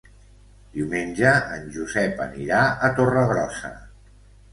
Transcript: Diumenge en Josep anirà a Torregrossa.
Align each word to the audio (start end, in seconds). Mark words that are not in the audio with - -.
Diumenge 0.77 1.33
en 1.57 1.67
Josep 1.75 2.23
anirà 2.25 2.63
a 2.87 2.89
Torregrossa. 3.01 3.71